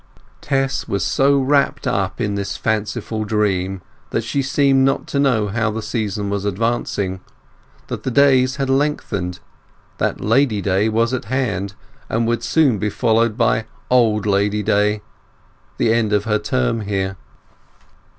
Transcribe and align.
Tess 0.41 0.87
was 0.87 1.05
so 1.05 1.37
wrapt 1.39 1.85
up 1.85 2.19
in 2.19 2.33
this 2.33 2.57
fanciful 2.57 3.23
dream 3.23 3.83
that 4.09 4.23
she 4.23 4.41
seemed 4.41 4.83
not 4.83 5.05
to 5.09 5.19
know 5.19 5.49
how 5.49 5.69
the 5.69 5.83
season 5.83 6.27
was 6.31 6.43
advancing; 6.43 7.19
that 7.85 8.01
the 8.01 8.09
days 8.09 8.55
had 8.55 8.67
lengthened, 8.67 9.39
that 9.99 10.19
Lady 10.19 10.59
Day 10.59 10.89
was 10.89 11.13
at 11.13 11.25
hand, 11.25 11.75
and 12.09 12.25
would 12.25 12.41
soon 12.41 12.79
be 12.79 12.89
followed 12.89 13.37
by 13.37 13.65
Old 13.91 14.25
Lady 14.25 14.63
Day, 14.63 15.03
the 15.77 15.93
end 15.93 16.13
of 16.13 16.23
her 16.23 16.39
term 16.39 16.81
here. 16.81 17.15